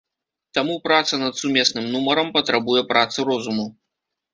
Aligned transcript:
Таму 0.57 0.77
праца 0.87 1.21
над 1.25 1.39
сумесным 1.43 1.85
нумарам 1.95 2.35
патрабуе 2.41 2.87
працы 2.93 3.33
розуму. 3.33 3.73